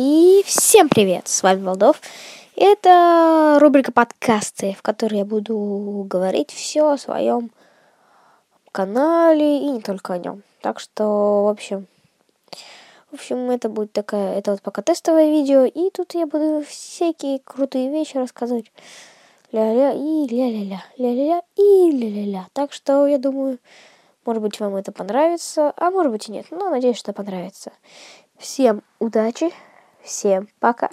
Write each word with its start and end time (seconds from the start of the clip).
И 0.00 0.44
всем 0.46 0.88
привет! 0.88 1.26
С 1.26 1.42
вами 1.42 1.64
Волдов. 1.64 2.00
Это 2.54 3.58
рубрика 3.60 3.90
подкасты, 3.90 4.76
в 4.78 4.82
которой 4.82 5.16
я 5.16 5.24
буду 5.24 6.06
говорить 6.08 6.52
все 6.52 6.92
о 6.92 6.96
своем 6.96 7.50
канале 8.70 9.58
и 9.58 9.68
не 9.68 9.80
только 9.80 10.12
о 10.12 10.18
нем. 10.18 10.44
Так 10.60 10.78
что, 10.78 11.46
в 11.46 11.48
общем, 11.48 11.88
в 13.10 13.14
общем, 13.14 13.50
это 13.50 13.68
будет 13.68 13.90
такая, 13.90 14.38
это 14.38 14.52
вот 14.52 14.62
пока 14.62 14.82
тестовое 14.82 15.30
видео, 15.30 15.64
и 15.64 15.90
тут 15.90 16.14
я 16.14 16.28
буду 16.28 16.64
всякие 16.64 17.40
крутые 17.40 17.90
вещи 17.90 18.18
рассказывать. 18.18 18.70
Ля-ля 19.50 19.94
и 19.94 20.28
ля-ля-ля, 20.28 20.84
ля-ля-ля 20.96 21.42
и 21.56 21.90
ля-ля-ля. 21.90 22.46
Так 22.52 22.72
что, 22.72 23.08
я 23.08 23.18
думаю, 23.18 23.58
может 24.24 24.44
быть, 24.44 24.60
вам 24.60 24.76
это 24.76 24.92
понравится, 24.92 25.72
а 25.76 25.90
может 25.90 26.12
быть 26.12 26.28
и 26.28 26.30
нет. 26.30 26.46
Но 26.52 26.70
надеюсь, 26.70 26.98
что 26.98 27.12
понравится. 27.12 27.72
Всем 28.36 28.84
удачи, 29.00 29.50
всем 30.08 30.48
пока. 30.58 30.86